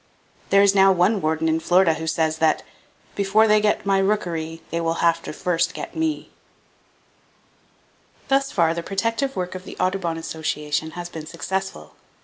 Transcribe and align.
There 0.49 0.63
is 0.63 0.73
now 0.73 0.91
one 0.91 1.21
warden 1.21 1.47
in 1.47 1.59
Florida 1.59 1.93
who 1.93 2.07
says 2.07 2.39
that 2.39 2.63
"before 3.13 3.47
they 3.47 3.61
get 3.61 3.85
my 3.85 3.99
rookery 3.99 4.63
they 4.71 4.81
will 4.81 4.95
first 4.95 5.67
have 5.67 5.67
to 5.67 5.73
get 5.75 5.95
me." 5.95 6.31
Thus 8.27 8.51
far 8.51 8.73
the 8.73 8.81
protective 8.81 9.35
work 9.35 9.53
of 9.53 9.63
the 9.63 9.77
Audubon 9.79 10.17
Association 10.17 10.93
has 10.97 11.07
been 11.07 11.27
successful. 11.27 11.93